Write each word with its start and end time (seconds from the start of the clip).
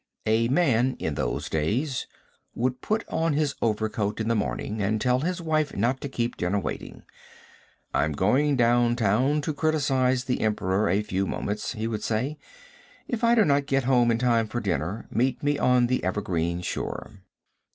A 0.25 0.47
man 0.47 0.95
in 0.97 1.13
those 1.13 1.47
days, 1.47 2.07
would 2.55 2.81
put 2.81 3.07
on 3.07 3.33
his 3.33 3.53
overcoat 3.61 4.19
in 4.19 4.29
the 4.29 4.35
morning 4.35 4.81
and 4.81 4.99
tell 4.99 5.19
his 5.19 5.39
wife 5.39 5.75
not 5.75 6.01
to 6.01 6.09
keep 6.09 6.35
dinner 6.37 6.57
waiting. 6.57 7.03
"I 7.93 8.03
am 8.05 8.13
going 8.13 8.55
down 8.55 8.95
town 8.95 9.41
to 9.41 9.53
criticise 9.53 10.23
the 10.23 10.41
Emperor 10.41 10.89
a 10.89 11.03
few 11.03 11.27
moments," 11.27 11.73
he 11.73 11.85
would 11.85 12.01
say. 12.01 12.39
"If 13.07 13.23
I 13.23 13.35
do 13.35 13.45
not 13.45 13.67
get 13.67 13.83
home 13.83 14.09
in 14.09 14.17
time 14.17 14.47
for 14.47 14.59
dinner, 14.59 15.05
meet 15.11 15.43
me 15.43 15.59
on 15.59 15.85
the 15.85 16.03
'evergreen 16.03 16.61
shore.'" 16.61 17.17